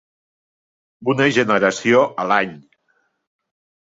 Una 1.13 1.27
generació 1.35 1.99
a 2.23 2.25
l'any. 2.31 2.57